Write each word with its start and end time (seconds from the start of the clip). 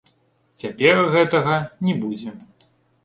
Цяпер 0.61 1.03
гэтага 1.17 1.59
не 1.89 1.93
будзе. 2.07 2.35